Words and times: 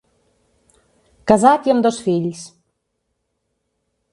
Casat 1.31 1.69
i 1.71 1.73
amb 1.75 1.85
dos 1.87 1.99
fills. 2.07 2.41